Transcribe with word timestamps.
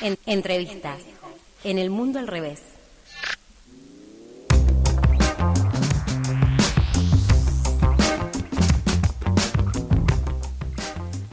En 0.00 0.16
entrevistas. 0.26 1.00
En 1.64 1.76
el 1.78 1.90
mundo 1.90 2.20
al 2.20 2.28
revés. 2.28 2.60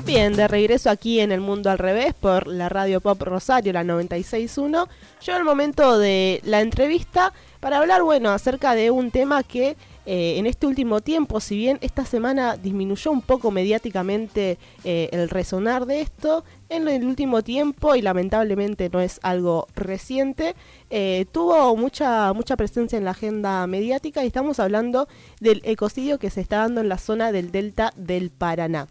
Bien, 0.05 0.36
de 0.36 0.47
regreso 0.47 0.89
aquí 0.89 1.20
en 1.20 1.31
el 1.31 1.41
mundo 1.41 1.70
al 1.70 1.78
revés 1.78 2.13
por 2.13 2.47
la 2.47 2.70
radio 2.70 3.01
Pop 3.01 3.21
Rosario, 3.21 3.73
la 3.73 3.83
96.1. 3.83 4.88
Llegó 5.26 5.38
el 5.38 5.44
momento 5.44 5.97
de 5.97 6.42
la 6.44 6.62
entrevista 6.62 7.34
para 7.60 7.79
hablar, 7.79 8.04
bueno, 8.04 8.29
acerca 8.29 8.76
de 8.76 8.92
un 8.92 9.12
tema 9.12 9.44
que 9.44 9.76
eh, 10.06 10.37
en 10.37 10.46
este 10.46 10.67
último 10.67 11.01
tiempo, 11.01 11.40
si 11.40 11.58
bien 11.58 11.79
esta 11.81 12.05
semana 12.05 12.58
disminuyó 12.58 13.12
un 13.12 13.22
poco 13.22 13.51
mediáticamente 13.51 14.58
eh, 14.83 15.10
el 15.12 15.29
resonar 15.29 15.85
de 15.85 16.02
esto, 16.02 16.44
en 16.70 16.88
el 16.88 17.05
último 17.05 17.44
tiempo, 17.44 17.95
y 17.95 18.02
lamentablemente 18.02 18.90
no 18.91 18.99
es 18.99 19.20
algo 19.23 19.68
reciente, 19.76 20.55
eh, 20.90 21.26
tuvo 21.31 21.76
mucha, 21.76 22.34
mucha 22.34 22.55
presencia 22.55 22.98
en 22.98 23.05
la 23.05 23.12
agenda 23.12 23.66
mediática 23.68 24.23
y 24.23 24.28
estamos 24.28 24.59
hablando 24.59 25.08
del 25.40 25.62
ecocidio 25.64 26.20
que 26.20 26.30
se 26.30 26.42
está 26.42 26.58
dando 26.58 26.81
en 26.81 26.90
la 26.90 26.98
zona 26.98 27.31
del 27.31 27.52
delta 27.52 27.92
del 27.95 28.30
Paraná. 28.30 28.88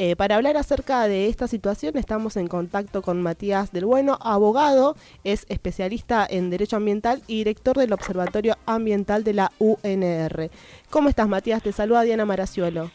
Eh, 0.00 0.14
para 0.14 0.36
hablar 0.36 0.56
acerca 0.56 1.08
de 1.08 1.26
esta 1.26 1.48
situación 1.48 1.98
estamos 1.98 2.36
en 2.36 2.46
contacto 2.46 3.02
con 3.02 3.20
Matías 3.20 3.72
del 3.72 3.84
Bueno, 3.84 4.16
abogado, 4.22 4.94
es 5.24 5.44
especialista 5.48 6.24
en 6.30 6.50
Derecho 6.50 6.76
Ambiental 6.76 7.20
y 7.26 7.38
director 7.38 7.76
del 7.76 7.92
Observatorio 7.92 8.56
Ambiental 8.64 9.24
de 9.24 9.32
la 9.32 9.50
UNR. 9.58 10.50
¿Cómo 10.88 11.08
estás 11.08 11.26
Matías? 11.26 11.64
Te 11.64 11.72
saluda 11.72 12.02
Diana 12.02 12.24
Maraciolo. 12.24 12.92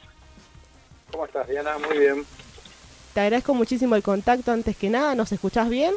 ¿Cómo 1.12 1.26
estás 1.26 1.46
Diana? 1.50 1.78
Muy 1.78 2.00
bien. 2.00 2.26
Te 3.14 3.20
agradezco 3.20 3.54
muchísimo 3.54 3.98
el 3.98 4.02
contacto 4.02 4.54
antes 4.54 4.78
que 4.78 4.90
nada, 4.90 5.14
¿nos 5.14 5.34
escuchás 5.34 5.68
bien? 5.68 5.94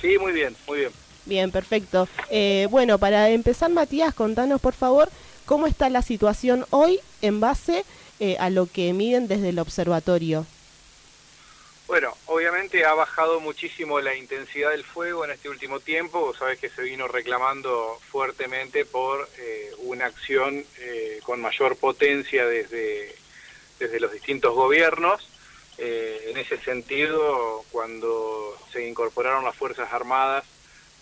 Sí, 0.00 0.18
muy 0.18 0.30
bien, 0.30 0.54
muy 0.68 0.78
bien. 0.78 0.92
Bien, 1.26 1.50
perfecto. 1.50 2.06
Eh, 2.30 2.68
bueno, 2.70 2.98
para 2.98 3.28
empezar 3.30 3.72
Matías, 3.72 4.14
contanos 4.14 4.60
por 4.60 4.74
favor 4.74 5.08
cómo 5.46 5.66
está 5.66 5.90
la 5.90 6.02
situación 6.02 6.64
hoy 6.70 7.00
en 7.22 7.40
base 7.40 7.84
eh, 8.20 8.36
a 8.38 8.50
lo 8.50 8.66
que 8.66 8.92
miden 8.92 9.28
desde 9.28 9.48
el 9.48 9.58
observatorio? 9.58 10.46
Bueno, 11.86 12.16
obviamente 12.26 12.84
ha 12.84 12.94
bajado 12.94 13.40
muchísimo 13.40 13.98
la 14.00 14.14
intensidad 14.14 14.70
del 14.70 14.84
fuego 14.84 15.24
en 15.24 15.32
este 15.32 15.48
último 15.48 15.80
tiempo. 15.80 16.34
sabes 16.38 16.58
que 16.58 16.68
se 16.68 16.82
vino 16.82 17.08
reclamando 17.08 17.98
fuertemente 18.10 18.84
por 18.84 19.28
eh, 19.38 19.72
una 19.78 20.06
acción 20.06 20.64
eh, 20.78 21.20
con 21.24 21.40
mayor 21.40 21.76
potencia 21.76 22.46
desde, 22.46 23.16
desde 23.78 23.98
los 23.98 24.12
distintos 24.12 24.54
gobiernos. 24.54 25.26
en 25.78 26.36
ese 26.36 26.58
sentido, 26.58 27.64
cuando 27.72 28.54
se 28.70 28.86
incorporaron 28.86 29.44
las 29.44 29.56
Fuerzas 29.56 29.90
Armadas 29.92 30.44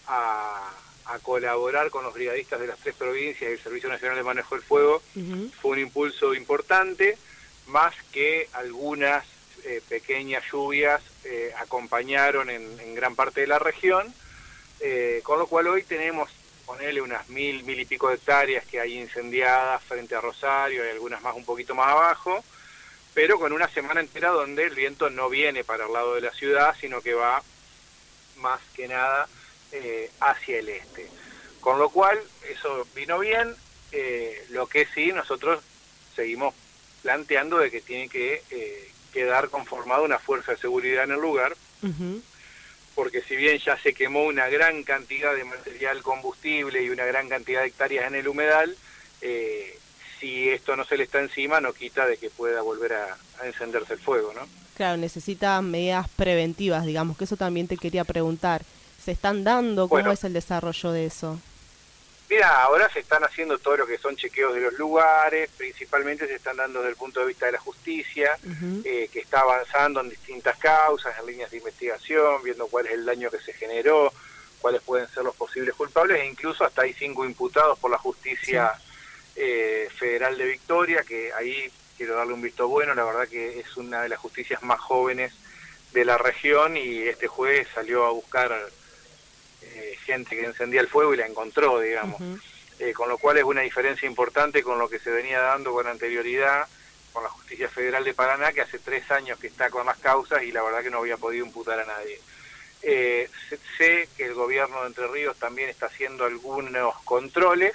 a, 0.07 0.71
a 1.09 1.19
colaborar 1.21 1.91
con 1.91 2.05
los 2.05 2.13
brigadistas 2.13 2.61
de 2.61 2.67
las 2.67 2.79
tres 2.79 2.95
provincias 2.95 3.51
y 3.51 3.55
el 3.55 3.61
Servicio 3.61 3.89
Nacional 3.89 4.17
de 4.17 4.23
Manejo 4.23 4.55
del 4.55 4.65
Fuego 4.65 5.03
fue 5.61 5.73
un 5.73 5.79
impulso 5.79 6.35
importante, 6.35 7.17
más 7.67 7.95
que 8.13 8.49
algunas 8.53 9.25
eh, 9.65 9.83
pequeñas 9.89 10.45
lluvias 10.51 11.03
eh, 11.25 11.53
acompañaron 11.59 12.51
en, 12.51 12.95
gran 12.95 13.15
parte 13.15 13.41
de 13.41 13.47
la 13.47 13.59
región, 13.59 14.13
eh, 14.81 15.21
con 15.23 15.39
lo 15.39 15.47
cual 15.47 15.69
hoy 15.69 15.83
tenemos, 15.83 16.31
ponerle 16.67 17.01
unas 17.01 17.29
mil, 17.31 17.65
mil 17.65 17.81
y 17.81 17.87
pico 17.87 18.09
de 18.09 18.17
hectáreas 18.17 18.67
que 18.67 18.79
hay 18.79 18.99
incendiadas 18.99 19.83
frente 19.85 20.15
a 20.15 20.21
Rosario, 20.21 20.85
y 20.85 20.91
algunas 20.91 21.23
más 21.23 21.35
un 21.35 21.45
poquito 21.45 21.75
más 21.75 21.89
abajo, 21.89 22.45
pero 23.15 23.39
con 23.39 23.53
una 23.53 23.69
semana 23.69 24.01
entera 24.01 24.29
donde 24.29 24.65
el 24.65 24.75
viento 24.75 25.09
no 25.09 25.31
viene 25.31 25.65
para 25.65 25.87
el 25.87 25.93
lado 25.93 26.15
de 26.15 26.21
la 26.21 26.33
ciudad, 26.33 26.77
sino 26.79 27.01
que 27.01 27.15
va 27.15 27.43
más 28.37 28.61
que 28.75 28.87
nada 28.87 29.27
eh, 29.73 30.11
hacia 30.21 30.61
el 30.61 30.69
este. 30.71 31.09
Con 31.61 31.79
lo 31.79 31.91
cual, 31.91 32.19
eso 32.51 32.87
vino 32.95 33.19
bien, 33.19 33.55
eh, 33.93 34.47
lo 34.51 34.67
que 34.67 34.87
sí 34.95 35.13
nosotros 35.13 35.63
seguimos 36.17 36.55
planteando 37.03 37.59
de 37.59 37.71
que 37.71 37.83
tiene 37.83 38.09
que 38.09 38.43
eh, 38.51 38.91
quedar 39.13 39.51
conformada 39.51 40.01
una 40.01 40.19
fuerza 40.19 40.53
de 40.53 40.59
seguridad 40.59 41.05
en 41.05 41.13
el 41.13 41.21
lugar, 41.21 41.55
porque 42.95 43.23
si 43.23 43.37
bien 43.37 43.59
ya 43.59 43.79
se 43.79 43.93
quemó 43.93 44.25
una 44.25 44.49
gran 44.49 44.83
cantidad 44.83 45.35
de 45.35 45.45
material 45.45 46.03
combustible 46.03 46.83
y 46.83 46.91
una 46.91 47.05
gran 47.05 47.29
cantidad 47.29 47.61
de 47.61 47.69
hectáreas 47.69 48.07
en 48.07 48.15
el 48.17 48.27
humedal, 48.27 48.77
si 50.19 50.49
esto 50.49 50.77
no 50.77 50.85
se 50.85 50.97
le 50.97 51.05
está 51.05 51.21
encima, 51.21 51.61
no 51.61 51.73
quita 51.73 52.07
de 52.07 52.17
que 52.17 52.31
pueda 52.31 52.63
volver 52.63 52.95
a, 52.95 53.17
a, 53.41 53.47
encenderse 53.47 53.93
el 53.93 54.01
fuego, 54.01 54.33
¿no? 54.35 54.41
Claro, 54.77 54.97
necesita 54.97 55.61
medidas 55.63 56.09
preventivas, 56.09 56.87
digamos, 56.87 57.17
que 57.19 57.25
eso 57.25 57.37
también 57.37 57.69
te 57.69 57.77
quería 57.77 58.05
preguntar 58.05 58.65
se 59.03 59.13
están 59.13 59.45
dando? 59.45 59.89
¿Cómo 59.89 60.13
es 60.13 60.25
el 60.25 60.33
desarrollo 60.33 60.93
de 60.93 61.07
eso? 61.07 61.39
Mira, 62.29 62.63
ahora 62.63 62.91
se 62.93 63.01
están 63.01 63.25
haciendo 63.25 63.59
todo 63.59 63.79
lo 63.79 63.87
que 63.87 63.97
son 63.97 64.15
chequeos 64.15 64.55
de 64.55 64.61
los 64.61 64.75
lugares, 64.75 65.49
principalmente 65.57 66.27
se 66.27 66.35
están 66.35 66.59
dando 66.59 66.81
desde 66.81 66.91
el 66.91 66.97
punto 66.97 67.21
de 67.21 67.27
vista 67.27 67.47
de 67.47 67.53
la 67.53 67.59
justicia, 67.59 68.39
eh, 68.85 69.09
que 69.11 69.21
está 69.21 69.41
avanzando 69.41 70.01
en 70.01 70.11
distintas 70.11 70.59
causas, 70.59 71.19
en 71.19 71.27
líneas 71.27 71.51
de 71.51 71.57
investigación, 71.57 72.43
viendo 72.43 72.67
cuál 72.67 72.87
es 72.87 72.93
el 72.93 73.07
daño 73.07 73.31
que 73.31 73.41
se 73.41 73.55
generó, 73.55 74.13
cuáles 74.61 74.83
pueden 74.83 75.09
ser 75.09 75.25
los 75.25 75.35
posibles 75.37 75.75
culpables, 75.75 76.21
e 76.21 76.27
incluso 76.27 76.65
hasta 76.65 76.83
hay 76.83 76.93
cinco 76.93 77.25
imputados 77.25 77.79
por 77.79 77.91
la 77.91 77.99
justicia 77.99 78.75
eh, 79.35 79.89
federal 79.97 80.37
de 80.37 80.45
Victoria, 80.45 81.05
que 81.05 81.33
ahí 81.33 81.73
quiero 81.97 82.15
darle 82.17 82.35
un 82.35 82.43
visto 82.43 82.69
bueno, 82.69 82.95
la 82.95 83.05
verdad 83.05 83.27
que 83.27 83.59
es 83.59 83.75
una 83.79 84.03
de 84.03 84.11
las 84.11 84.19
justicias 84.19 84.63
más 84.63 84.81
jóvenes 84.81 85.33
de 85.93 86.05
la 86.05 86.19
región 86.19 86.77
y 86.77 87.09
este 87.09 87.27
juez 87.27 87.67
salió 87.75 88.05
a 88.05 88.11
buscar 88.11 88.69
gente 90.09 90.37
que 90.37 90.47
encendía 90.47 90.81
el 90.81 90.89
fuego 90.89 91.13
y 91.13 91.19
la 91.19 91.27
encontró, 91.27 91.81
digamos. 91.81 92.21
Eh, 92.79 92.93
con 92.93 93.09
lo 93.09 93.19
cual 93.19 93.37
es 93.37 93.45
una 93.45 93.61
diferencia 93.61 94.07
importante 94.07 94.63
con 94.63 94.79
lo 94.79 94.89
que 94.89 94.99
se 94.99 95.11
venía 95.11 95.41
dando 95.41 95.73
con 95.73 95.87
anterioridad 95.87 96.67
con 97.13 97.25
la 97.25 97.31
Justicia 97.31 97.69
Federal 97.69 98.05
de 98.05 98.15
Paraná, 98.15 98.53
que 98.53 98.61
hace 98.61 98.79
tres 98.79 99.11
años 99.11 99.39
que 99.39 99.49
está 99.49 99.71
con 99.71 99.85
las 99.87 99.99
causas 99.99 100.43
y 100.43 100.53
la 100.53 100.63
verdad 100.63 100.83
que 100.83 100.91
no 100.91 100.99
había 100.99 101.17
podido 101.17 101.45
imputar 101.45 101.81
a 101.81 101.85
nadie. 101.85 102.21
Eh, 102.83 103.29
sé 103.77 104.09
que 104.17 104.27
el 104.27 104.35
gobierno 104.35 104.83
de 104.83 104.87
Entre 104.89 105.09
Ríos 105.09 105.37
también 105.37 105.69
está 105.69 105.87
haciendo 105.87 106.25
algunos 106.25 106.95
controles, 107.05 107.75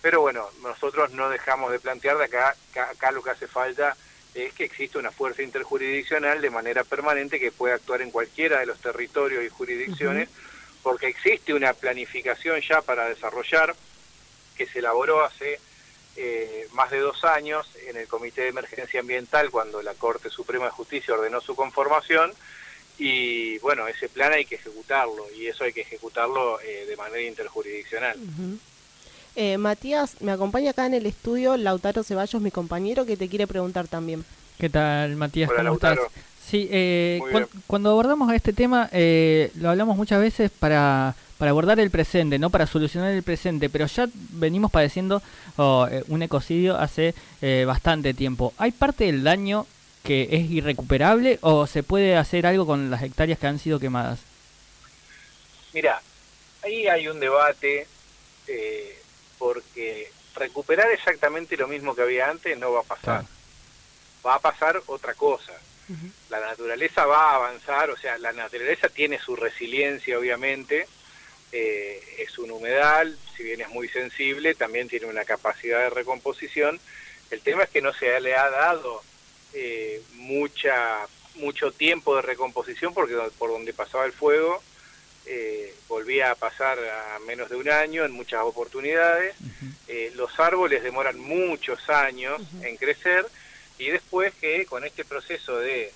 pero 0.00 0.20
bueno, 0.22 0.48
nosotros 0.62 1.10
no 1.10 1.28
dejamos 1.28 1.70
de 1.70 1.80
plantear 1.80 2.16
de 2.16 2.24
acá, 2.24 2.56
acá 2.74 3.10
lo 3.10 3.22
que 3.22 3.30
hace 3.30 3.46
falta 3.46 3.96
es 4.34 4.54
que 4.54 4.64
existe 4.64 4.98
una 4.98 5.10
fuerza 5.10 5.42
interjurisdiccional 5.42 6.40
de 6.40 6.50
manera 6.50 6.84
permanente 6.84 7.40
que 7.40 7.52
puede 7.52 7.74
actuar 7.74 8.00
en 8.00 8.10
cualquiera 8.10 8.60
de 8.60 8.66
los 8.66 8.80
territorios 8.80 9.44
y 9.44 9.48
jurisdicciones 9.48 10.28
porque 10.82 11.08
existe 11.08 11.54
una 11.54 11.72
planificación 11.72 12.60
ya 12.60 12.82
para 12.82 13.08
desarrollar 13.08 13.74
que 14.56 14.66
se 14.66 14.80
elaboró 14.80 15.24
hace 15.24 15.60
eh, 16.16 16.66
más 16.72 16.90
de 16.90 16.98
dos 16.98 17.24
años 17.24 17.68
en 17.86 17.96
el 17.96 18.08
Comité 18.08 18.42
de 18.42 18.48
Emergencia 18.48 19.00
Ambiental 19.00 19.50
cuando 19.50 19.82
la 19.82 19.94
Corte 19.94 20.30
Suprema 20.30 20.66
de 20.66 20.72
Justicia 20.72 21.14
ordenó 21.14 21.40
su 21.40 21.54
conformación 21.54 22.32
y 22.98 23.58
bueno, 23.58 23.86
ese 23.86 24.08
plan 24.08 24.32
hay 24.32 24.44
que 24.44 24.56
ejecutarlo 24.56 25.26
y 25.36 25.46
eso 25.46 25.62
hay 25.62 25.72
que 25.72 25.82
ejecutarlo 25.82 26.60
eh, 26.60 26.86
de 26.88 26.96
manera 26.96 27.22
interjurisdiccional. 27.22 28.16
Eh, 29.36 29.56
Matías, 29.56 30.20
me 30.20 30.32
acompaña 30.32 30.72
acá 30.72 30.86
en 30.86 30.94
el 30.94 31.06
estudio 31.06 31.56
Lautaro 31.56 32.02
Ceballos, 32.02 32.42
mi 32.42 32.50
compañero, 32.50 33.06
que 33.06 33.16
te 33.16 33.28
quiere 33.28 33.46
preguntar 33.46 33.86
también. 33.86 34.24
¿Qué 34.58 34.68
tal, 34.68 35.14
Matías? 35.14 35.48
¿Cómo 35.48 35.74
estás? 35.74 35.98
Sí, 36.48 36.66
eh, 36.72 37.20
cuando 37.66 37.90
abordamos 37.90 38.32
este 38.32 38.54
tema, 38.54 38.88
eh, 38.90 39.52
lo 39.56 39.68
hablamos 39.68 39.98
muchas 39.98 40.18
veces 40.18 40.50
para, 40.50 41.14
para 41.36 41.50
abordar 41.50 41.78
el 41.78 41.90
presente, 41.90 42.38
no 42.38 42.48
para 42.48 42.66
solucionar 42.66 43.12
el 43.12 43.22
presente, 43.22 43.68
pero 43.68 43.84
ya 43.84 44.08
venimos 44.30 44.70
padeciendo 44.70 45.20
oh, 45.58 45.86
eh, 45.90 46.04
un 46.08 46.22
ecocidio 46.22 46.78
hace 46.78 47.14
bastante 47.66 48.14
tiempo. 48.14 48.54
¿Hay 48.56 48.72
parte 48.72 49.04
del 49.04 49.24
daño 49.24 49.66
que 50.02 50.28
es 50.30 50.50
irrecuperable 50.50 51.38
o 51.42 51.66
se 51.66 51.82
puede 51.82 52.16
hacer 52.16 52.46
algo 52.46 52.64
con 52.64 52.90
las 52.90 53.02
hectáreas 53.02 53.38
que 53.38 53.46
han 53.46 53.58
sido 53.58 53.78
quemadas? 53.78 54.20
Mira, 55.74 56.00
ahí 56.64 56.86
hay 56.88 57.08
un 57.08 57.20
debate 57.20 57.86
porque 59.36 60.10
recuperar 60.34 60.90
exactamente 60.92 61.58
lo 61.58 61.68
mismo 61.68 61.94
que 61.94 62.00
había 62.00 62.30
antes 62.30 62.58
no 62.58 62.72
va 62.72 62.80
a 62.80 62.84
pasar. 62.84 63.26
Va 64.24 64.36
a 64.36 64.38
pasar 64.38 64.80
otra 64.86 65.12
cosa 65.12 65.52
la 66.30 66.40
naturaleza 66.40 67.06
va 67.06 67.30
a 67.30 67.36
avanzar, 67.36 67.90
o 67.90 67.96
sea, 67.96 68.18
la 68.18 68.32
naturaleza 68.32 68.88
tiene 68.88 69.18
su 69.18 69.34
resiliencia, 69.36 70.18
obviamente, 70.18 70.86
eh, 71.50 72.02
es 72.18 72.38
un 72.38 72.50
humedal, 72.50 73.16
si 73.36 73.42
bien 73.42 73.62
es 73.62 73.68
muy 73.70 73.88
sensible, 73.88 74.54
también 74.54 74.88
tiene 74.88 75.06
una 75.06 75.24
capacidad 75.24 75.80
de 75.80 75.90
recomposición. 75.90 76.78
El 77.30 77.40
tema 77.40 77.64
es 77.64 77.70
que 77.70 77.80
no 77.80 77.92
se 77.94 78.20
le 78.20 78.36
ha 78.36 78.50
dado 78.50 79.02
eh, 79.54 80.02
mucha 80.14 81.06
mucho 81.36 81.70
tiempo 81.70 82.16
de 82.16 82.22
recomposición 82.22 82.92
porque 82.92 83.14
por 83.38 83.50
donde 83.50 83.72
pasaba 83.72 84.04
el 84.04 84.12
fuego 84.12 84.60
eh, 85.24 85.72
volvía 85.86 86.32
a 86.32 86.34
pasar 86.34 86.80
a 86.80 87.20
menos 87.20 87.48
de 87.48 87.54
un 87.54 87.70
año 87.70 88.04
en 88.04 88.10
muchas 88.10 88.42
oportunidades. 88.42 89.36
los 90.14 90.38
árboles 90.40 90.82
demoran 90.82 91.18
muchos 91.18 91.88
años 91.88 92.40
en 92.62 92.76
crecer 92.76 93.24
y 93.78 93.90
después 93.90 94.34
que 94.34 94.66
con 94.66 94.84
este 94.84 95.04
proceso 95.04 95.58
de 95.58 95.92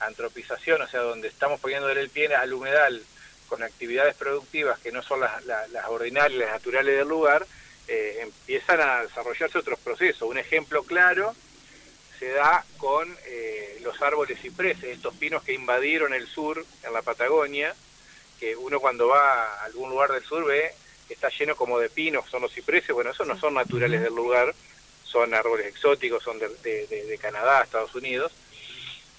antropización, 0.00 0.82
o 0.82 0.88
sea, 0.88 1.00
donde 1.00 1.28
estamos 1.28 1.60
poniéndole 1.60 2.00
el 2.00 2.10
pie 2.10 2.34
al 2.34 2.52
humedal 2.52 3.02
con 3.48 3.62
actividades 3.62 4.14
productivas 4.14 4.78
que 4.80 4.92
no 4.92 5.02
son 5.02 5.20
las, 5.20 5.44
las, 5.44 5.86
ordinarias, 5.88 6.40
las 6.40 6.52
naturales 6.52 6.96
del 6.96 7.08
lugar, 7.08 7.46
eh, 7.88 8.18
empiezan 8.22 8.80
a 8.80 9.02
desarrollarse 9.02 9.58
otros 9.58 9.78
procesos. 9.78 10.28
Un 10.28 10.38
ejemplo 10.38 10.82
claro 10.84 11.34
se 12.18 12.28
da 12.30 12.64
con 12.78 13.16
eh, 13.26 13.80
los 13.82 14.00
árboles 14.00 14.40
cipreses, 14.40 14.84
estos 14.84 15.14
pinos 15.14 15.42
que 15.42 15.54
invadieron 15.54 16.14
el 16.14 16.26
sur, 16.26 16.64
en 16.84 16.92
la 16.92 17.02
Patagonia, 17.02 17.74
que 18.38 18.54
uno 18.56 18.80
cuando 18.80 19.08
va 19.08 19.44
a 19.44 19.64
algún 19.64 19.90
lugar 19.90 20.12
del 20.12 20.22
sur 20.22 20.44
ve 20.44 20.72
que 21.08 21.14
está 21.14 21.28
lleno 21.30 21.56
como 21.56 21.78
de 21.78 21.90
pinos, 21.90 22.28
son 22.30 22.42
los 22.42 22.52
cipreses, 22.52 22.94
bueno, 22.94 23.10
esos 23.10 23.26
no 23.26 23.38
son 23.38 23.54
naturales 23.54 24.00
del 24.02 24.14
lugar, 24.14 24.54
son 25.12 25.34
árboles 25.34 25.66
exóticos, 25.66 26.22
son 26.22 26.38
de, 26.38 26.48
de 26.48 27.18
Canadá, 27.20 27.62
Estados 27.62 27.94
Unidos, 27.94 28.32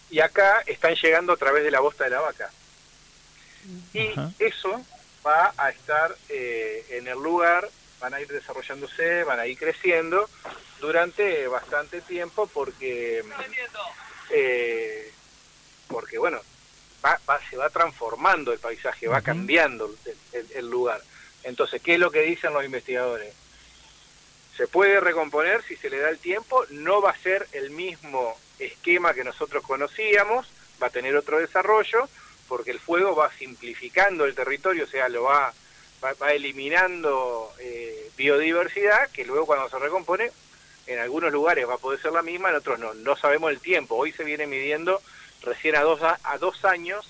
y 0.10 0.19
acá 0.19 0.63
están 0.68 0.95
llegando 0.95 1.34
a 1.34 1.38
través 1.38 1.63
de 1.63 1.72
la 1.72 1.80
bosta 1.80 2.04
de 2.04 2.10
la 2.10 2.19
vaca. 2.19 2.51
Y 3.94 4.10
eso 4.40 4.86
va 5.25 5.54
a 5.57 5.69
estar 5.69 6.16
eh, 6.30 6.86
en 6.90 7.07
el 7.07 7.18
lugar, 7.18 7.69
van 8.00 8.13
a 8.13 8.22
ir 8.22 8.28
desarrollándose, 8.28 9.24
van 9.24 9.40
a 9.40 9.48
ir 9.48 9.57
creciendo 9.57 10.30
durante 10.80 11.48
bastante 11.48 12.01
tiempo 12.01 12.48
porque, 12.48 13.24
eh, 14.31 15.12
porque 15.88 16.18
bueno, 16.18 16.42
va, 17.04 17.19
se 17.50 17.56
va 17.56 17.69
transformando 17.69 18.51
el 18.51 18.60
paisaje, 18.60 19.07
va 19.07 19.22
cambiando 19.22 19.89
el, 20.54 20.69
lugar. 20.69 21.01
Entonces, 21.44 21.81
¿qué 21.81 21.94
es 21.94 22.00
lo 22.00 22.12
que 22.12 22.22
dicen 22.22 22.54
los 22.54 22.66
investigadores? 22.66 23.34
Se 24.55 24.67
puede 24.67 25.00
recomponer 25.00 25.63
si 25.63 25.75
se 25.75 25.89
le 25.89 26.00
da 26.00 26.09
el 26.09 26.19
tiempo, 26.19 26.63
no 26.69 27.01
va 27.01 27.11
a 27.11 27.17
ser 27.17 27.47
el 27.53 27.71
mismo 27.71 28.38
esquema 28.59 29.13
que 29.13 29.23
nosotros 29.23 29.63
conocíamos, 29.63 30.47
va 30.81 30.88
a 30.88 30.91
tener 30.91 31.15
otro 31.15 31.39
desarrollo, 31.39 32.07
porque 32.47 32.71
el 32.71 32.79
fuego 32.79 33.15
va 33.15 33.31
simplificando 33.31 34.25
el 34.25 34.35
territorio, 34.35 34.83
o 34.83 34.88
sea, 34.88 35.09
lo 35.09 35.23
va, 35.23 35.53
va, 36.03 36.33
eliminando 36.33 37.51
eh, 37.59 38.11
biodiversidad, 38.15 39.09
que 39.11 39.25
luego 39.25 39.45
cuando 39.45 39.69
se 39.69 39.79
recompone, 39.79 40.31
en 40.85 41.00
algunos 41.00 41.31
lugares 41.31 41.67
va 41.67 41.75
a 41.75 41.79
poder 41.79 42.01
ser 42.01 42.11
la 42.11 42.21
misma, 42.21 42.50
en 42.50 42.55
otros 42.55 42.77
no. 42.77 42.94
No 42.94 43.15
sabemos 43.15 43.51
el 43.51 43.59
tiempo. 43.59 43.95
Hoy 43.95 44.11
se 44.11 44.23
viene 44.23 44.47
midiendo 44.47 45.01
recién 45.41 45.75
a 45.75 45.81
dos, 45.81 46.01
a, 46.03 46.38
dos 46.38 46.65
años 46.65 47.07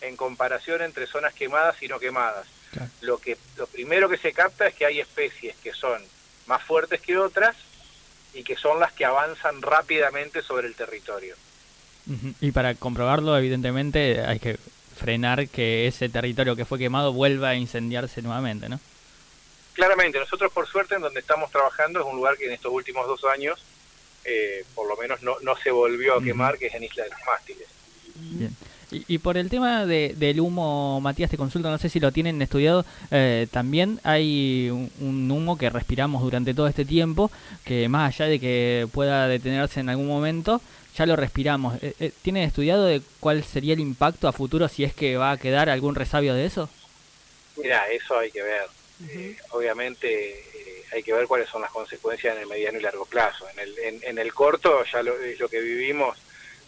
en 0.00 0.16
comparación 0.16 0.82
entre 0.82 1.06
zonas 1.06 1.34
quemadas 1.34 1.82
y 1.82 1.88
no 1.88 1.98
quemadas. 1.98 2.46
Lo, 3.00 3.18
que, 3.18 3.36
lo 3.56 3.66
primero 3.66 4.08
que 4.08 4.18
se 4.18 4.32
capta 4.32 4.66
es 4.68 4.74
que 4.74 4.86
hay 4.86 5.00
especies 5.00 5.56
que 5.56 5.72
son 5.72 6.02
más 6.46 6.62
fuertes 6.62 7.00
que 7.00 7.18
otras 7.18 7.56
y 8.34 8.42
que 8.42 8.56
son 8.56 8.80
las 8.80 8.92
que 8.92 9.04
avanzan 9.04 9.62
rápidamente 9.62 10.42
sobre 10.42 10.66
el 10.66 10.74
territorio. 10.74 11.34
Y 12.40 12.52
para 12.52 12.74
comprobarlo, 12.74 13.36
evidentemente, 13.36 14.20
hay 14.20 14.38
que 14.38 14.58
frenar 14.96 15.48
que 15.48 15.86
ese 15.88 16.08
territorio 16.08 16.54
que 16.54 16.64
fue 16.64 16.78
quemado 16.78 17.12
vuelva 17.12 17.48
a 17.50 17.54
incendiarse 17.56 18.22
nuevamente, 18.22 18.68
¿no? 18.68 18.78
Claramente, 19.72 20.18
nosotros 20.18 20.52
por 20.52 20.66
suerte 20.66 20.94
en 20.94 21.02
donde 21.02 21.20
estamos 21.20 21.50
trabajando 21.50 22.00
es 22.00 22.06
un 22.06 22.16
lugar 22.16 22.36
que 22.36 22.46
en 22.46 22.52
estos 22.52 22.72
últimos 22.72 23.06
dos 23.06 23.24
años 23.24 23.60
eh, 24.28 24.64
por 24.74 24.88
lo 24.88 24.96
menos 24.96 25.22
no, 25.22 25.36
no 25.42 25.56
se 25.56 25.70
volvió 25.70 26.16
a 26.16 26.22
quemar, 26.22 26.58
que 26.58 26.66
es 26.66 26.74
en 26.74 26.82
Isla 26.82 27.04
de 27.04 27.10
los 27.10 27.20
Mástiles. 27.24 27.68
Bien. 28.16 28.56
Y, 28.90 29.18
por 29.18 29.36
el 29.36 29.50
tema 29.50 29.84
de, 29.84 30.14
del 30.16 30.40
humo, 30.40 31.00
Matías, 31.00 31.28
te 31.28 31.36
consulta, 31.36 31.70
no 31.70 31.78
sé 31.78 31.88
si 31.88 31.98
lo 31.98 32.12
tienen 32.12 32.40
estudiado, 32.40 32.84
eh, 33.10 33.48
también 33.50 33.98
hay 34.04 34.70
un, 34.70 35.28
humo 35.28 35.58
que 35.58 35.70
respiramos 35.70 36.22
durante 36.22 36.54
todo 36.54 36.68
este 36.68 36.84
tiempo, 36.84 37.32
que 37.64 37.88
más 37.88 38.14
allá 38.14 38.30
de 38.30 38.38
que 38.38 38.86
pueda 38.92 39.26
detenerse 39.26 39.80
en 39.80 39.88
algún 39.88 40.06
momento, 40.06 40.60
ya 40.96 41.04
lo 41.04 41.16
respiramos. 41.16 41.82
Eh, 41.82 41.94
eh, 41.98 42.12
¿Tienen 42.22 42.44
estudiado 42.44 42.84
de 42.84 43.02
cuál 43.18 43.42
sería 43.42 43.74
el 43.74 43.80
impacto 43.80 44.28
a 44.28 44.32
futuro 44.32 44.68
si 44.68 44.84
es 44.84 44.94
que 44.94 45.16
va 45.16 45.32
a 45.32 45.36
quedar 45.36 45.68
algún 45.68 45.96
resabio 45.96 46.34
de 46.34 46.46
eso? 46.46 46.68
Mira, 47.56 47.88
eso 47.90 48.16
hay 48.16 48.30
que 48.30 48.42
ver. 48.42 48.62
obviamente 49.50 50.44
hay 50.92 51.02
que 51.02 51.12
ver 51.12 51.26
cuáles 51.26 51.48
son 51.48 51.60
las 51.60 51.72
consecuencias 51.72 52.36
en 52.36 52.42
el 52.42 52.48
mediano 52.48 52.78
y 52.78 52.82
largo 52.82 53.04
plazo. 53.04 53.46
En 53.52 53.58
el, 53.58 54.02
en, 54.04 54.18
el 54.18 54.32
corto 54.32 54.84
ya 54.84 55.02
lo, 55.02 55.18
es 55.20 55.40
lo 55.40 55.48
que 55.48 55.60
vivimos 55.60 56.16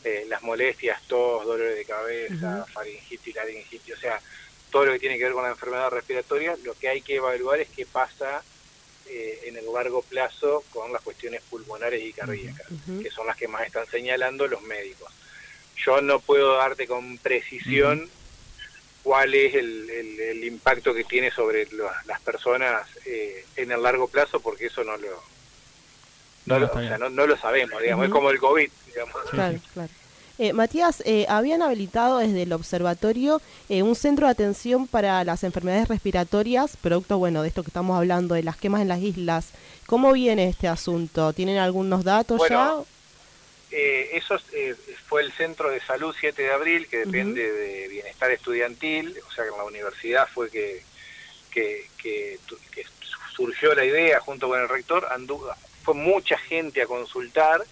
eh, 0.05 0.25
las 0.29 0.43
molestias, 0.43 1.03
tos, 1.09 1.45
dolores 1.45 1.77
de 1.77 1.85
cabeza, 1.85 2.65
faringitis, 2.73 3.35
laringitis, 3.35 3.95
o 3.95 4.01
sea, 4.01 4.21
todo 4.71 4.87
lo 4.87 4.93
que 4.93 4.99
tiene 4.99 5.19
que 5.19 5.25
ver 5.25 5.33
con 5.33 5.43
la 5.43 5.51
enfermedad 5.51 5.91
respiratoria, 5.91 6.57
lo 6.63 6.75
que 6.75 6.89
hay 6.89 7.01
que 7.03 7.17
evaluar 7.17 7.61
es 7.61 7.69
qué 7.69 7.87
pasa 7.87 8.43
eh, 9.07 9.41
en 9.47 9.57
el 9.57 9.73
largo 9.73 10.03
plazo 10.03 10.63
con 10.71 10.93
las 10.93 11.03
cuestiones 11.03 11.43
pulmonares 11.49 12.03
y 12.03 12.13
cardíacas, 12.13 12.67
que 13.03 13.11
son 13.11 13.27
las 13.27 13.37
que 13.37 13.49
más 13.49 13.67
están 13.67 13.87
señalando 13.87 14.47
los 14.47 14.63
médicos. 14.63 15.13
Yo 15.77 16.01
no 16.01 16.21
puedo 16.21 16.57
darte 16.57 16.87
con 16.87 17.19
precisión 17.19 18.09
cuál 19.03 19.35
es 19.35 19.55
el, 19.55 20.45
impacto 20.45 20.93
que 20.93 21.05
tiene 21.05 21.31
sobre 21.31 21.67
las 22.07 22.21
personas 22.21 22.87
eh, 23.07 23.45
en 23.57 23.73
el 23.73 23.83
largo 23.83 24.09
plazo, 24.09 24.41
porque 24.41 24.67
eso 24.67 24.85
no 24.85 24.97
lo, 24.97 25.23
no, 26.49 26.99
lo, 26.99 27.11
no, 27.11 27.27
lo 27.27 27.37
sabemos, 27.37 27.81
digamos, 27.83 28.07
es 28.07 28.11
como 28.11 28.31
el 28.31 28.39
COVID, 28.39 28.71
digamos. 28.87 29.17
Claro, 29.31 29.59
claro. 29.75 29.91
Eh, 30.39 30.53
Matías, 30.53 31.03
eh, 31.05 31.27
habían 31.29 31.63
habilitado 31.63 32.19
desde 32.19 32.43
el 32.43 32.53
observatorio 32.53 33.43
eh, 33.69 33.83
un 33.83 33.97
centro 33.97 34.27
de 34.27 34.33
atención 34.33 34.87
para 34.87 35.25
las 35.25 35.43
enfermedades 35.43 35.89
respiratorias, 35.89 36.77
producto, 36.77 37.19
bueno, 37.19 37.43
de 37.43 37.49
esto 37.49 37.65
que 37.65 37.71
estamos 37.71 37.97
hablando, 37.97 38.37
de 38.37 38.45
las 38.45 38.57
quemas 38.57 38.81
en 38.81 38.89
las 38.89 39.01
islas. 39.01 39.49
¿Cómo 39.87 40.13
viene 40.13 40.49
este 40.49 40.69
asunto? 40.69 41.33
¿Tienen 41.33 41.59
algunos 41.59 42.05
datos 42.05 42.41
ya? 42.49 42.77
eso 43.71 44.39
fue 45.09 45.23
el 45.23 45.33
Centro 45.33 45.71
de 45.71 45.81
Salud 45.81 46.15
7 46.19 46.41
de 46.41 46.53
Abril, 46.53 46.87
que 46.87 46.99
depende 46.99 47.53
de 47.53 47.89
Bienestar 47.89 48.31
Estudiantil, 48.31 49.15
o 49.29 49.33
sea 49.33 49.45
que 49.45 49.51
en 49.51 49.59
la 49.59 49.65
universidad 49.65 50.27
fue 50.33 50.49
que, 50.51 50.83
que, 51.51 51.87
que, 52.01 52.39
que 52.71 52.87
surgió 53.35 53.75
la 53.75 53.85
idea 53.85 54.21
junto 54.21 54.49
con 54.49 54.59
el 54.59 54.69
rector, 54.69 55.07
anduvo, 55.11 55.51
fue 55.89 55.95
mucha 55.95 56.37
gente 56.37 56.83
a 56.83 56.87
consultar, 56.87 57.65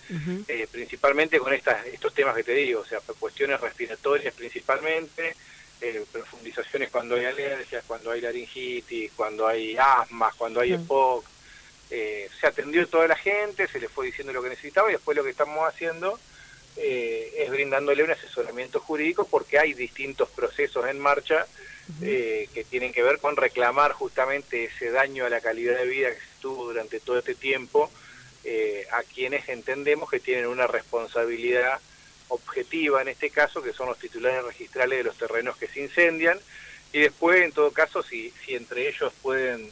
eh, 0.49 0.67
principalmente 0.73 1.39
con 1.39 1.53
estas, 1.53 1.85
estos 1.85 2.15
temas 2.15 2.35
que 2.35 2.45
te 2.45 2.53
digo, 2.53 2.81
o 2.81 2.85
sea, 2.87 2.99
cuestiones 3.21 3.61
respiratorias 3.61 4.33
principalmente, 4.33 5.37
eh, 5.83 6.03
profundizaciones 6.11 6.89
cuando 6.89 7.17
hay 7.17 7.27
alergias, 7.27 7.85
cuando 7.87 8.13
hay 8.13 8.23
laringitis, 8.23 9.13
cuando 9.15 9.47
hay 9.47 9.77
asmas, 9.77 10.35
cuando 10.37 10.61
hay 10.61 10.73
EPOC. 10.73 11.27
Eh, 11.91 12.31
se 12.41 12.47
atendió 12.47 12.89
toda 12.89 13.07
la 13.07 13.17
gente, 13.17 13.69
se 13.69 13.81
le 13.81 13.91
fue 13.91 14.07
diciendo 14.07 14.33
lo 14.33 14.43
que 14.43 14.49
necesitaba 14.49 14.89
y 14.89 14.93
después 14.93 15.15
lo 15.15 15.23
que 15.23 15.31
estamos 15.31 15.69
haciendo 15.69 16.19
es 16.79 17.51
brindándole 17.51 18.03
un 18.03 18.11
asesoramiento 18.11 18.81
jurídico 18.81 19.27
porque 19.27 19.59
hay 19.59 19.73
distintos 19.75 20.29
procesos 20.31 20.87
en 20.87 20.99
marcha 20.99 21.47
que 22.01 22.67
tienen 22.69 22.93
que 22.93 23.03
ver 23.03 23.19
con 23.19 23.37
reclamar 23.37 23.93
justamente 23.93 24.65
ese 24.65 24.91
daño 24.91 25.25
a 25.25 25.31
la 25.31 25.41
calidad 25.41 25.79
de 25.79 25.87
vida 25.87 26.11
que 26.11 26.21
se 26.21 26.41
tuvo 26.41 26.67
durante 26.67 27.01
todo 27.01 27.19
este 27.19 27.35
tiempo 27.35 27.91
eh, 28.49 28.87
a 28.93 29.03
quienes 29.03 29.49
entendemos 29.49 30.09
que 30.09 30.21
tienen 30.21 30.47
una 30.47 30.69
responsabilidad 30.69 31.81
objetiva 32.29 33.03
en 33.03 33.09
este 33.09 33.31
caso, 33.31 33.61
que 33.61 33.73
son 33.73 33.89
los 33.89 33.99
titulares 33.99 34.45
registrales 34.45 34.99
de 34.99 35.03
los 35.03 35.19
terrenos 35.19 35.57
que 35.57 35.67
se 35.67 35.81
incendian, 35.81 36.39
y 36.93 37.01
después, 37.01 37.43
en 37.43 37.51
todo 37.51 37.73
caso, 37.73 38.05
si, 38.05 38.33
si 38.45 38.55
entre 38.55 38.89
ellos 38.89 39.13
pueden 39.21 39.69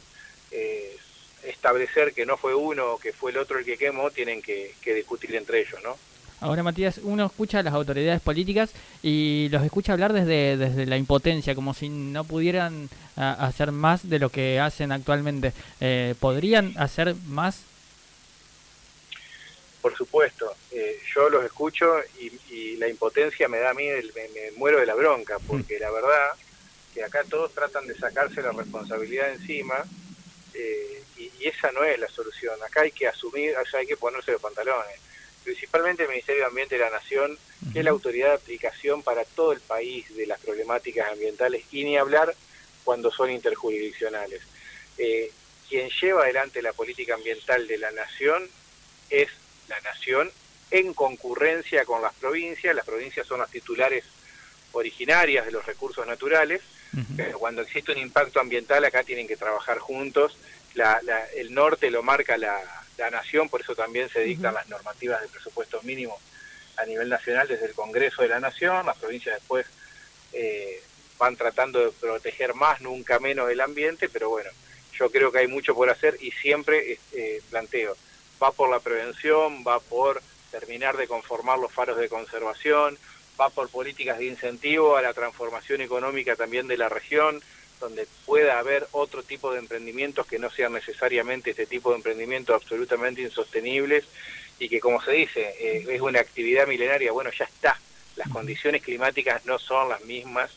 eh, 0.51 0.97
establecer 1.43 2.13
que 2.13 2.25
no 2.25 2.35
fue 2.35 2.53
uno 2.53 2.95
o 2.95 2.97
que 2.97 3.13
fue 3.13 3.31
el 3.31 3.37
otro 3.37 3.59
el 3.59 3.63
que 3.63 3.77
quemó, 3.77 4.11
tienen 4.11 4.41
que, 4.41 4.73
discutir 4.83 5.33
entre 5.37 5.61
ellos, 5.61 5.79
¿no? 5.81 5.95
Ahora, 6.41 6.61
Matías, 6.61 6.99
uno 7.01 7.25
escucha 7.27 7.59
a 7.59 7.63
las 7.63 7.73
autoridades 7.73 8.19
políticas 8.19 8.71
y 9.01 9.47
los 9.51 9.63
escucha 9.63 9.93
hablar 9.93 10.11
desde, 10.11 10.57
desde 10.57 10.85
la 10.85 10.97
impotencia, 10.97 11.55
como 11.55 11.73
si 11.73 11.87
no 11.87 12.25
pudieran 12.25 12.89
hacer 13.15 13.71
más 13.71 14.09
de 14.09 14.19
lo 14.19 14.29
que 14.29 14.59
hacen 14.59 14.91
actualmente. 14.91 15.53
Eh, 15.79 16.13
¿Podrían 16.19 16.73
hacer 16.77 17.15
más 17.27 17.61
por 19.85 19.95
supuesto, 19.95 20.51
eh, 20.71 20.99
yo 21.13 21.29
los 21.29 21.45
escucho 21.45 21.99
y, 22.17 22.75
la 22.77 22.87
impotencia 22.87 23.47
me 23.47 23.59
da 23.59 23.69
a 23.69 23.73
mí, 23.75 23.85
me, 23.85 24.51
muero 24.55 24.79
de 24.79 24.87
la 24.87 24.95
bronca, 24.95 25.37
porque 25.47 25.77
la 25.77 25.91
verdad 25.91 26.31
que 26.91 27.03
acá 27.03 27.23
todos 27.29 27.53
tratan 27.53 27.85
de 27.85 27.95
sacarse 27.95 28.41
la 28.41 28.51
responsabilidad 28.51 29.29
encima 29.29 29.85
eh, 30.55 31.03
y, 31.17 31.31
esa 31.47 31.71
no 31.71 31.83
es 31.83 31.99
la 31.99 32.07
solución. 32.07 32.55
Acá 32.63 32.81
hay 32.81 32.91
que 32.93 33.07
asumir, 33.07 33.53
hay 33.55 33.85
que 33.85 33.95
ponerse 33.95 34.31
los 34.31 34.41
pantalones. 34.41 34.99
Principalmente 35.43 36.01
el 36.01 36.09
Ministerio 36.09 36.41
de 36.41 36.47
Ambiente 36.47 36.79
de 36.79 36.81
la 36.81 36.89
Nación, 36.89 37.37
que 37.71 37.77
es 37.77 37.85
la 37.85 37.91
autoridad 37.91 38.29
de 38.29 38.35
aplicación 38.37 39.03
para 39.03 39.23
todo 39.23 39.51
el 39.51 39.59
país 39.59 40.15
de 40.15 40.25
las 40.25 40.39
problemáticas 40.39 41.11
ambientales 41.11 41.63
y 41.71 41.83
ni 41.83 41.95
hablar 41.95 42.33
cuando 42.83 43.11
son 43.11 43.29
interjurisdiccionales. 43.29 44.41
Eh, 44.97 45.31
quien 45.69 45.91
lleva 46.01 46.23
adelante 46.23 46.63
la 46.63 46.73
política 46.73 47.13
ambiental 47.13 47.67
de 47.67 47.77
la 47.77 47.91
Nación 47.91 48.49
es 49.11 49.29
la 49.67 49.79
nación 49.81 50.31
en 50.71 50.93
concurrencia 50.93 51.85
con 51.85 52.01
las 52.01 52.13
provincias. 52.13 52.75
Las 52.75 52.85
provincias 52.85 53.27
son 53.27 53.39
las 53.39 53.49
titulares 53.49 54.03
originarias 54.71 55.45
de 55.45 55.51
los 55.51 55.65
recursos 55.65 56.05
naturales, 56.05 56.61
pero 57.17 57.39
cuando 57.39 57.61
existe 57.61 57.91
un 57.91 57.97
impacto 57.97 58.39
ambiental 58.39 58.83
acá 58.85 59.03
tienen 59.03 59.27
que 59.27 59.37
trabajar 59.37 59.79
juntos. 59.79 60.37
el 61.35 61.53
norte 61.53 61.89
lo 61.89 62.03
marca 62.03 62.37
la, 62.37 62.61
nación, 63.11 63.49
por 63.49 63.61
eso 63.61 63.75
también 63.75 64.09
se 64.09 64.21
dictan 64.21 64.53
las 64.53 64.69
normativas 64.69 65.21
de 65.21 65.27
presupuesto 65.27 65.81
mínimo 65.83 66.17
a 66.77 66.85
nivel 66.85 67.09
nacional 67.09 67.47
desde 67.47 67.65
el 67.65 67.73
Congreso 67.73 68.21
de 68.21 68.29
la 68.29 68.39
Nación, 68.39 68.85
las 68.85 68.97
provincias 68.97 69.35
después 69.35 69.65
eh, 70.33 70.81
van 71.17 71.35
tratando 71.35 71.79
de 71.79 71.91
proteger 71.91 72.53
más, 72.53 72.81
nunca 72.81 73.19
menos 73.19 73.49
el 73.49 73.61
ambiente, 73.61 74.09
pero 74.09 74.29
bueno, 74.29 74.49
yo 74.97 75.09
creo 75.09 75.31
que 75.31 75.39
hay 75.39 75.47
mucho 75.47 75.73
por 75.75 75.89
hacer 75.89 76.17
y 76.21 76.31
siempre 76.31 76.97
eh, 77.13 77.41
planteo, 77.49 77.95
va 78.41 78.51
por 78.51 78.69
la 78.69 78.79
prevención, 78.79 79.63
va 79.67 79.79
por 79.79 80.21
terminar 80.51 80.97
de 80.97 81.07
conformar 81.07 81.59
los 81.59 81.71
faros 81.71 81.97
de 81.97 82.09
conservación, 82.09 82.97
va 83.39 83.49
por 83.49 83.69
políticas 83.69 84.17
de 84.17 84.25
incentivo 84.25 84.95
a 84.95 85.01
la 85.01 85.13
transformación 85.13 85.81
económica 85.81 86.35
también 86.35 86.67
de 86.67 86.77
la 86.77 86.89
región, 86.89 87.41
donde 87.79 88.07
pueda 88.25 88.59
haber 88.59 88.87
otro 88.91 89.23
tipo 89.23 89.51
de 89.51 89.59
emprendimientos 89.59 90.25
que 90.25 90.39
no 90.39 90.49
sean 90.49 90.73
necesariamente 90.73 91.51
este 91.51 91.65
tipo 91.65 91.89
de 91.89 91.97
emprendimientos 91.97 92.55
absolutamente 92.55 93.21
insostenibles 93.21 94.05
y 94.59 94.69
que 94.69 94.79
como 94.79 95.01
se 95.01 95.11
dice, 95.11 95.53
eh, 95.59 95.85
es 95.89 96.01
una 96.01 96.21
actividad 96.21 96.67
milenaria, 96.67 97.11
bueno, 97.11 97.31
ya 97.37 97.45
está, 97.45 97.77
las 98.15 98.29
condiciones 98.29 98.81
climáticas 98.81 99.45
no 99.45 99.59
son 99.59 99.89
las 99.89 100.01
mismas, 100.05 100.51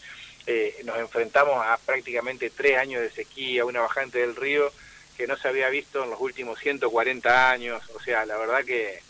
eh, 0.47 0.81
nos 0.85 0.99
enfrentamos 0.99 1.61
a 1.67 1.77
prácticamente 1.79 2.51
tres 2.51 2.79
años 2.79 3.03
de 3.03 3.11
sequía, 3.11 3.65
una 3.65 3.81
bajante 3.81 4.21
del 4.21 4.37
río 4.37 4.73
que 5.19 5.27
no 5.27 5.37
se 5.37 5.49
había 5.49 5.69
visto 5.69 6.05
en 6.05 6.11
los 6.11 6.21
últimos 6.21 6.59
140 6.61 7.51
años, 7.51 7.83
o 7.95 8.01
sea, 8.01 8.25
la 8.25 8.39
verdad 8.39 8.65
que 8.65 9.01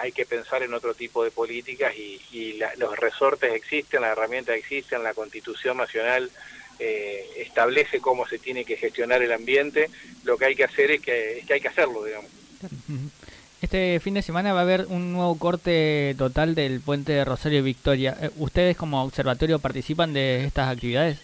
hay 0.00 0.12
que 0.12 0.24
pensar 0.24 0.62
en 0.62 0.72
otro 0.72 0.94
tipo 0.94 1.24
de 1.24 1.30
políticas 1.30 1.92
y, 1.94 2.58
los 2.78 2.96
resortes 2.96 3.52
existen, 3.52 4.00
las 4.00 4.12
herramientas 4.12 4.56
existen, 4.56 5.02
la 5.02 5.12
Constitución 5.12 5.76
Nacional 5.76 6.30
eh, 6.78 7.26
establece 7.36 8.00
cómo 8.00 8.26
se 8.26 8.38
tiene 8.38 8.64
que 8.64 8.76
gestionar 8.76 9.22
el 9.22 9.32
ambiente, 9.32 9.90
lo 10.22 10.38
que 10.38 10.46
hay 10.46 10.54
que 10.54 10.64
hacer 10.64 10.92
es 10.92 11.02
que, 11.02 11.38
es 11.38 11.46
que 11.46 11.54
hay 11.54 11.60
que 11.60 11.68
hacerlo, 11.68 12.04
digamos. 12.04 12.30
Este 13.60 13.98
fin 14.00 14.14
de 14.14 14.22
semana 14.22 14.52
va 14.52 14.60
a 14.60 14.62
haber 14.62 14.86
un 14.88 15.12
nuevo 15.12 15.38
corte 15.38 16.14
total 16.18 16.54
del 16.54 16.80
puente 16.80 17.12
de 17.12 17.24
Rosario 17.24 17.62
Victoria. 17.62 18.16
Eh, 18.20 18.30
¿Ustedes 18.36 18.76
como 18.76 19.02
observatorio 19.02 19.58
participan 19.58 20.12
de 20.12 20.44
estas 20.44 20.70
actividades? 20.70 21.18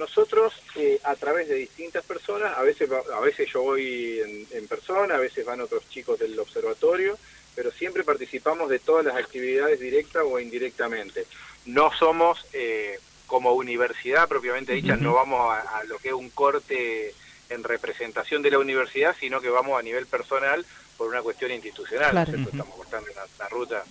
Nosotros, 0.00 0.54
eh, 0.76 0.98
a 1.04 1.14
través 1.14 1.46
de 1.46 1.56
distintas 1.56 2.02
personas, 2.06 2.56
a 2.56 2.62
veces, 2.62 2.88
a 2.90 3.20
veces 3.20 3.46
yo 3.52 3.60
voy 3.60 4.18
en, 4.50 4.66
persona, 4.66 5.16
a 5.16 5.18
veces 5.18 5.44
van 5.44 5.60
otros 5.60 5.86
chicos 5.90 6.18
del 6.18 6.38
observatorio, 6.38 7.18
pero 7.54 7.70
siempre 7.70 8.02
participamos 8.02 8.70
de 8.70 8.78
todas 8.78 9.04
las 9.04 9.16
actividades 9.16 9.78
directas 9.78 10.22
o 10.24 10.40
indirectamente. 10.40 11.26
No 11.66 11.92
somos 11.92 12.46
eh, 12.54 12.98
como 13.26 13.52
universidad 13.52 14.26
propiamente 14.26 14.72
dicha, 14.72 14.96
no 14.96 15.12
vamos 15.12 15.54
a, 15.54 15.84
lo 15.84 15.98
que 15.98 16.08
es 16.08 16.14
un 16.14 16.30
corte 16.30 17.14
en 17.50 17.62
representación 17.62 18.40
de 18.40 18.52
la 18.52 18.58
universidad, 18.58 19.14
sino 19.20 19.38
que 19.42 19.50
vamos 19.50 19.78
a 19.78 19.82
nivel 19.82 20.06
personal 20.06 20.64
por 20.96 21.08
una 21.08 21.20
cuestión 21.20 21.52
institucional, 21.52 22.16
estamos 22.16 22.74
cortando 22.74 23.10
la, 23.38 23.48
ruta, 23.50 23.84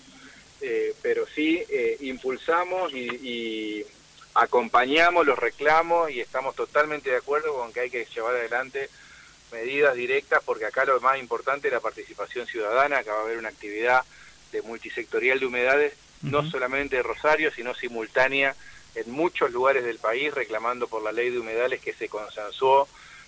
eh, 0.60 0.96
pero 1.04 1.28
sí 1.28 1.64
impulsamos 2.00 2.92
y 2.94 3.86
acompañamos 4.34 5.26
los 5.26 5.38
reclamos 5.38 6.12
y 6.12 6.22
estamos 6.22 6.56
totalmente 6.56 7.10
de 7.10 7.18
acuerdo 7.18 7.54
con 7.56 7.74
que 7.74 7.82
hay 7.82 7.90
que 7.90 8.06
llevar 8.06 8.36
adelante 8.36 8.90
medidas 9.52 9.96
directas 9.96 10.42
porque 10.46 10.66
acá 10.66 10.86
lo 10.86 11.00
más 11.02 11.20
importante 11.20 11.68
es 11.68 11.74
la 11.74 11.80
participación 11.80 12.46
ciudadana, 12.46 13.00
acá 13.00 13.14
va 13.14 13.20
a 13.20 13.24
haber 13.24 13.38
una 13.38 13.50
actividad 13.50 14.04
de 14.52 14.62
multisectorial 14.62 15.40
de 15.40 15.46
humedades, 15.46 15.94
no 16.22 16.50
solamente 16.50 16.98
de 16.98 17.04
Rosario, 17.04 17.52
sino 17.52 17.74
simultánea 17.74 18.56
en 18.96 19.12
muchos 19.12 19.52
lugares 19.52 19.84
del 19.84 20.00
país 20.00 20.34
reclamando 20.34 20.88
por 20.88 21.04
la 21.04 21.12
ley 21.12 21.30
de 21.30 21.40
humedales 21.40 21.82
que 21.82 21.94
se 21.94 22.10
consensuó 22.10 22.88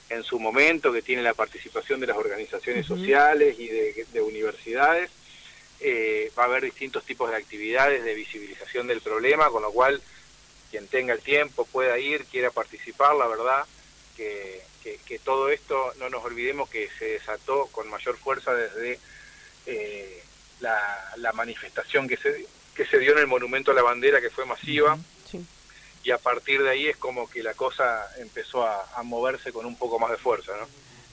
en 0.10 0.24
su 0.24 0.39
momento, 0.39 0.91
que 0.91 1.01
tiene 1.01 1.22
la 1.22 1.34
participación 1.34 2.00
de 2.00 2.08
las 2.08 2.17
organizaciones 2.17 2.86
sociales 2.86 3.58
y 3.58 3.67
de, 3.67 4.22
universidades. 4.22 5.10
Eh, 5.79 6.31
va 6.38 6.43
a 6.43 6.46
haber 6.48 6.63
distintos 6.63 7.05
tipos 7.05 7.29
de 7.31 7.38
actividades 7.38 8.03
de 8.03 8.13
visibilización 8.13 8.88
del 8.88 9.01
problema, 9.01 9.50
con 9.50 9.63
lo 9.63 9.72
cual 9.72 10.01
quien 10.71 10.87
tenga 10.87 11.13
el 11.13 11.21
tiempo 11.21 11.65
pueda 11.65 11.99
ir, 11.99 12.25
quiera 12.25 12.49
participar, 12.49 13.15
la 13.15 13.27
verdad 13.27 13.65
que, 14.15 14.63
que, 15.05 15.19
todo 15.19 15.49
esto, 15.49 15.93
no 15.99 16.09
nos 16.09 16.23
olvidemos 16.23 16.69
que 16.69 16.89
se 16.97 17.05
desató 17.05 17.67
con 17.67 17.89
mayor 17.89 18.17
fuerza 18.17 18.53
desde 18.53 18.99
eh, 19.65 20.23
la, 20.59 21.31
manifestación 21.33 22.07
que 22.07 22.17
se, 22.17 22.45
que 22.75 22.85
se 22.85 22.99
dio 22.99 23.13
en 23.13 23.19
el 23.19 23.27
Monumento 23.27 23.71
a 23.71 23.73
la 23.73 23.81
Bandera, 23.81 24.21
que 24.21 24.29
fue 24.29 24.45
masiva, 24.45 24.97
y 26.03 26.09
a 26.09 26.17
partir 26.17 26.63
de 26.63 26.69
ahí 26.69 26.87
es 26.87 26.97
como 26.97 27.29
que 27.29 27.43
la 27.43 27.53
cosa 27.53 28.09
empezó 28.17 28.65
a, 28.65 28.89
a 28.95 29.03
moverse 29.03 29.51
con 29.51 29.67
un 29.67 29.75
poco 29.75 29.99
más 29.99 30.09
de 30.09 30.17
fuerza, 30.17 30.53
¿no? 30.57 30.67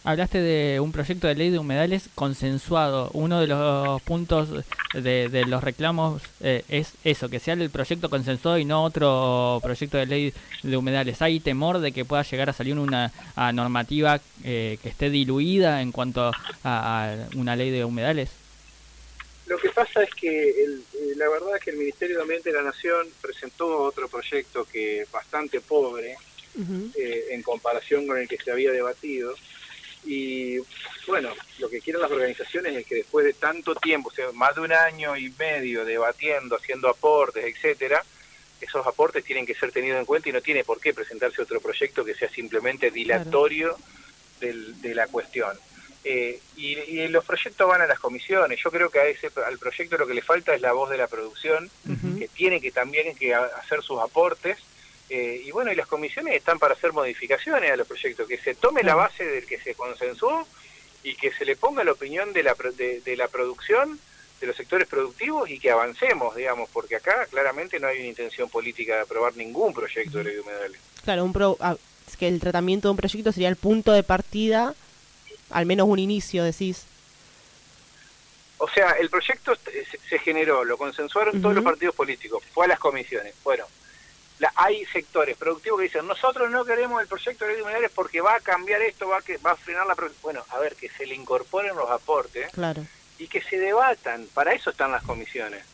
Hablaste 0.08 0.40
de 0.40 0.80
un 0.80 0.90
proyecto 0.90 1.26
de 1.26 1.34
ley 1.34 1.50
de 1.50 1.58
humedales 1.58 2.08
consensuado. 2.14 3.10
Uno 3.12 3.42
de 3.42 3.46
los 3.46 4.00
puntos 4.00 4.48
de, 4.94 5.44
los 5.46 5.62
reclamos 5.62 6.22
eh, 6.40 6.64
es 6.70 6.94
eso, 7.04 7.28
que 7.28 7.38
sea 7.38 7.52
el 7.52 7.68
proyecto 7.68 8.08
consensuado 8.08 8.56
y 8.56 8.64
no 8.64 8.84
otro 8.84 9.60
proyecto 9.62 9.98
de 9.98 10.06
ley 10.06 10.34
de 10.62 10.76
humedales. 10.78 11.20
¿Hay 11.20 11.40
temor 11.40 11.80
de 11.80 11.92
que 11.92 12.06
pueda 12.06 12.22
llegar 12.22 12.48
a 12.48 12.54
salir 12.54 12.78
una 12.78 13.12
normativa 13.52 14.18
eh, 14.44 14.78
que 14.82 14.88
esté 14.88 15.10
diluida 15.10 15.82
en 15.82 15.92
cuanto 15.92 16.32
a, 16.64 17.14
una 17.36 17.54
ley 17.54 17.70
de 17.70 17.84
humedales? 17.84 18.30
Lo 19.44 19.58
que 19.58 19.68
pasa 19.68 20.02
es 20.02 20.10
que 20.14 20.48
eh, 20.48 20.54
la 21.16 21.28
verdad 21.28 21.54
es 21.56 21.62
que 21.62 21.72
el 21.72 21.76
Ministerio 21.76 22.16
de 22.16 22.22
Ambiente 22.22 22.50
de 22.50 22.56
la 22.56 22.62
Nación 22.62 23.08
presentó 23.20 23.82
otro 23.82 24.08
proyecto 24.08 24.64
que 24.64 25.02
es 25.02 25.10
bastante 25.10 25.60
pobre 25.60 26.16
en 26.56 27.42
comparación 27.42 28.06
con 28.06 28.16
el 28.18 28.26
que 28.26 28.38
se 28.38 28.50
había 28.50 28.72
debatido 28.72 29.34
y 30.04 30.58
bueno, 31.06 31.30
lo 31.58 31.68
que 31.68 31.80
quieren 31.80 32.02
las 32.02 32.10
organizaciones 32.10 32.76
es 32.76 32.86
que 32.86 32.96
después 32.96 33.24
de 33.24 33.32
tanto 33.32 33.74
tiempo, 33.74 34.10
o 34.10 34.12
sea, 34.12 34.30
más 34.32 34.54
de 34.54 34.62
un 34.62 34.72
año 34.72 35.16
y 35.16 35.30
medio 35.38 35.84
debatiendo, 35.84 36.56
haciendo 36.56 36.88
aportes, 36.88 37.44
etcétera, 37.44 38.04
esos 38.60 38.86
aportes 38.86 39.24
tienen 39.24 39.46
que 39.46 39.54
ser 39.54 39.72
tenidos 39.72 40.00
en 40.00 40.06
cuenta 40.06 40.28
y 40.28 40.32
no 40.32 40.40
tiene 40.40 40.64
por 40.64 40.80
qué 40.80 40.92
presentarse 40.92 41.42
otro 41.42 41.60
proyecto 41.60 42.04
que 42.04 42.14
sea 42.14 42.28
simplemente 42.28 42.90
dilatorio 42.90 43.76
de 44.40 44.94
la 44.94 45.06
cuestión. 45.06 45.56
Eh, 46.04 46.40
y, 46.56 47.08
los 47.08 47.24
proyectos 47.24 47.68
van 47.68 47.82
a 47.82 47.86
las 47.86 47.98
comisiones. 47.98 48.60
Yo 48.62 48.70
creo 48.70 48.90
que 48.90 49.00
a 49.00 49.06
ese 49.06 49.30
al 49.44 49.58
proyecto 49.58 49.98
lo 49.98 50.06
que 50.06 50.14
le 50.14 50.22
falta 50.22 50.54
es 50.54 50.60
la 50.60 50.72
voz 50.72 50.90
de 50.90 50.96
la 50.96 51.06
producción, 51.06 51.70
que 52.18 52.28
tiene 52.28 52.60
que 52.60 52.70
también 52.70 53.14
que 53.16 53.34
hacer 53.34 53.82
sus 53.82 54.00
aportes 54.00 54.58
eh, 55.10 55.42
y 55.44 55.50
bueno, 55.50 55.72
y 55.72 55.76
las 55.76 55.86
comisiones 55.86 56.34
están 56.34 56.58
para 56.58 56.74
hacer 56.74 56.92
modificaciones 56.92 57.70
a 57.70 57.76
los 57.76 57.86
proyectos, 57.86 58.28
que 58.28 58.38
se 58.38 58.54
tome 58.54 58.82
la 58.82 58.94
base 58.94 59.24
del 59.24 59.46
que 59.46 59.58
se 59.58 59.74
consensuó 59.74 60.46
y 61.02 61.14
que 61.14 61.32
se 61.32 61.44
le 61.44 61.56
ponga 61.56 61.84
la 61.84 61.92
opinión 61.92 62.32
de 62.32 62.42
la, 62.42 62.54
de, 62.54 63.16
la 63.16 63.28
producción, 63.28 63.98
de 64.40 64.46
los 64.46 64.56
sectores 64.56 64.86
productivos 64.86 65.48
y 65.48 65.58
que 65.58 65.70
avancemos, 65.70 66.36
digamos, 66.36 66.68
porque 66.70 66.96
acá 66.96 67.26
claramente 67.26 67.80
no 67.80 67.88
hay 67.88 67.98
una 67.98 68.08
intención 68.08 68.50
política 68.50 68.96
de 68.96 69.00
aprobar 69.02 69.36
ningún 69.36 69.72
proyecto 69.72 70.18
de 70.18 70.24
ley 70.24 70.34
de 70.34 70.40
humedales. 70.40 70.80
Claro, 71.04 71.24
un 71.24 71.56
ah, 71.60 71.76
que 72.18 72.28
el 72.28 72.40
tratamiento 72.40 72.88
de 72.88 72.90
un 72.90 72.96
proyecto 72.96 73.32
sería 73.32 73.48
el 73.48 73.56
punto 73.56 73.92
de 73.92 74.02
partida, 74.02 74.74
al 75.50 75.66
menos 75.66 75.88
un 75.88 75.98
inicio, 75.98 76.44
decís. 76.44 76.84
O 78.58 78.68
sea, 78.68 78.90
el 78.92 79.08
proyecto 79.08 79.54
se, 80.08 80.18
generó, 80.18 80.64
lo 80.64 80.76
consensuaron 80.76 81.40
todos 81.40 81.54
los 81.54 81.64
partidos 81.64 81.94
políticos, 81.94 82.42
fue 82.52 82.64
a 82.64 82.68
las 82.68 82.78
comisiones. 82.78 83.34
Bueno, 83.44 83.64
hay 84.54 84.84
sectores 84.86 85.36
productivos 85.36 85.78
que 85.78 85.84
dicen, 85.84 86.06
nosotros 86.06 86.50
no 86.50 86.64
queremos 86.64 87.00
el 87.00 87.08
proyecto 87.08 87.44
de 87.44 87.50
ley 87.50 87.56
de 87.58 87.62
humedales 87.62 87.90
porque 87.94 88.20
va 88.20 88.36
a 88.36 88.40
cambiar 88.40 88.82
esto, 88.82 89.08
va 89.08 89.18
a, 89.18 89.22
que, 89.22 89.36
va 89.38 89.52
a 89.52 89.56
frenar 89.56 89.86
la 89.86 89.94
producción. 89.94 90.22
Bueno, 90.22 90.44
a 90.50 90.58
ver, 90.58 90.76
que 90.76 90.88
se 90.88 91.06
le 91.06 91.14
incorporen 91.14 91.74
los 91.74 91.90
aportes 91.90 92.50
claro. 92.52 92.84
y 93.18 93.26
que 93.26 93.42
se 93.42 93.58
debatan. 93.58 94.26
Para 94.34 94.52
eso 94.52 94.70
están 94.70 94.92
las 94.92 95.02
comisiones. 95.02 95.64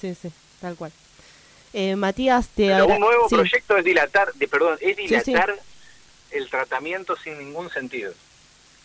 Sí, 0.00 0.14
sí, 0.14 0.32
tal 0.60 0.76
cual. 0.76 0.92
Eh, 1.72 1.96
Matías, 1.96 2.48
te 2.48 2.68
Pero 2.68 2.86
un 2.86 3.00
nuevo 3.00 3.28
proyecto 3.28 3.76
es 3.76 3.84
dilatar, 3.84 4.32
de, 4.34 4.46
perdón, 4.48 4.78
es 4.80 4.96
dilatar 4.96 5.56
el 6.30 6.50
tratamiento 6.50 7.16
sin 7.16 7.38
ningún 7.38 7.70
sentido. 7.70 8.12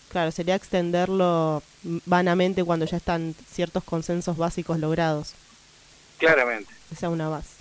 Claro, 0.10 0.32
sería 0.32 0.56
extenderlo 0.56 1.62
vanamente 2.06 2.64
cuando 2.64 2.86
ya 2.86 2.98
están 2.98 3.36
ciertos 3.52 3.84
consensos 3.84 4.38
básicos 4.38 4.80
logrados. 4.80 5.34
Claramente. 6.18 6.74
Esa 6.92 7.08
es 7.08 7.14
una 7.14 7.30
base. 7.30 7.59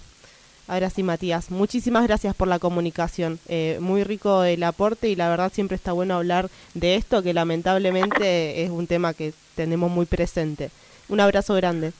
Ahora 0.69 0.91
sí, 0.91 1.03
Matías, 1.03 1.51
muchísimas 1.51 2.07
gracias 2.07 2.37
por 2.37 2.47
la 2.47 2.59
comunicación. 2.59 3.41
Eh, 3.49 3.79
muy 3.81 4.05
rico 4.05 4.45
el 4.45 4.63
aporte 4.63 5.09
y 5.09 5.17
la 5.17 5.31
verdad 5.31 5.51
siempre 5.51 5.77
está 5.77 5.93
bueno 5.93 6.15
hablar 6.15 6.51
de 6.75 6.97
esto, 6.97 7.23
que 7.23 7.33
lamentablemente 7.33 8.63
es 8.63 8.69
un 8.69 8.87
tema 8.87 9.15
que 9.15 9.33
tenemos 9.57 9.91
muy 9.91 10.05
presente. 10.05 10.71
Un 11.09 11.21
abrazo 11.21 11.55
grande. 11.55 11.93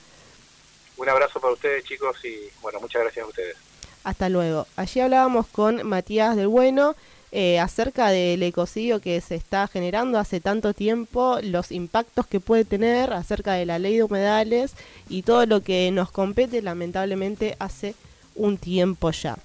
Un 0.97 1.09
abrazo 1.09 1.39
para 1.39 1.53
ustedes, 1.53 1.83
chicos, 1.83 2.15
y 2.23 2.35
bueno, 2.61 2.79
muchas 2.79 3.01
gracias 3.01 3.25
a 3.25 3.29
ustedes. 3.29 3.57
Hasta 4.03 4.29
luego. 4.29 4.67
Allí 4.75 4.99
hablábamos 4.99 5.47
con 5.47 5.87
Matías 5.87 6.35
del 6.35 6.47
Bueno. 6.47 6.95
Eh, 7.31 7.59
acerca 7.59 8.09
del 8.09 8.41
ecocidio 8.41 9.01
que 9.01 9.21
se 9.21 9.35
está 9.35 9.67
generando 9.67 10.17
hace 10.17 10.39
tanto 10.39 10.73
tiempo, 10.73 11.37
los 11.43 11.71
impactos 11.71 12.25
que 12.25 12.39
puede 12.39 12.65
tener 12.65 13.13
acerca 13.13 13.53
de 13.53 13.67
la 13.67 13.77
ley 13.77 13.97
de 13.97 14.03
humedales 14.03 14.73
y 15.09 15.21
todo 15.21 15.45
lo 15.45 15.61
que 15.61 15.91
nos 15.91 16.11
compete 16.11 16.63
lamentablemente 16.63 17.55
hace 17.59 17.93
un 18.39 18.57
tiempo 18.57 19.11
ya. 19.11 19.37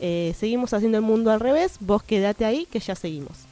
Eh, 0.00 0.34
seguimos 0.38 0.72
haciendo 0.74 0.98
el 0.98 1.04
mundo 1.04 1.30
al 1.30 1.40
revés, 1.40 1.76
vos 1.80 2.02
quédate 2.02 2.44
ahí 2.44 2.66
que 2.70 2.80
ya 2.80 2.94
seguimos. 2.94 3.49